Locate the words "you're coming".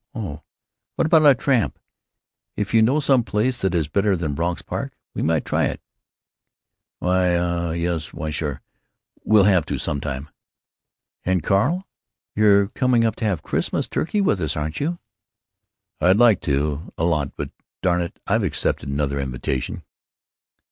12.35-13.05